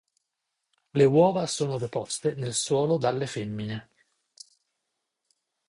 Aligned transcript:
Le 0.95 1.05
uova 1.05 1.45
sono 1.45 1.77
deposte 1.77 2.33
nel 2.33 2.55
suolo 2.55 2.97
dalle 2.97 3.27
femmine. 3.27 3.89